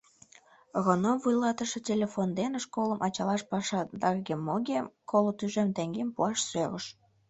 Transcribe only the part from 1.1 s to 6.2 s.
вуйлатыше телефон дене школым ачалаш пашадарге-моге коло тӱжем теҥгем